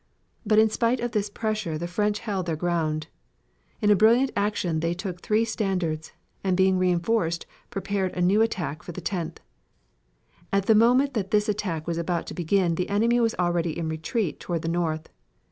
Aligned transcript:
But 0.47 0.57
in 0.57 0.67
spite 0.71 0.99
of 0.99 1.11
this 1.11 1.29
pressure 1.29 1.77
the 1.77 1.85
French 1.87 2.21
held 2.21 2.47
their 2.47 2.55
ground. 2.55 3.05
In 3.81 3.91
a 3.91 3.95
brilliant 3.95 4.31
action 4.35 4.79
they 4.79 4.95
took 4.95 5.21
three 5.21 5.45
standards, 5.45 6.11
and 6.43 6.57
being 6.57 6.79
reinforced 6.79 7.45
prepared 7.69 8.11
a 8.13 8.19
new 8.23 8.41
attack 8.41 8.81
for 8.81 8.93
the 8.93 9.01
10th. 9.03 9.37
At 10.51 10.65
the 10.65 10.73
moment 10.73 11.13
that 11.13 11.29
this 11.29 11.47
attack 11.47 11.85
was 11.85 11.99
about 11.99 12.25
to 12.25 12.33
begin 12.33 12.73
the 12.73 12.89
enemy 12.89 13.19
was 13.19 13.35
already 13.37 13.77
in 13.77 13.89
retreat 13.89 14.39
toward 14.39 14.63
the 14.63 14.67
north. 14.67 15.07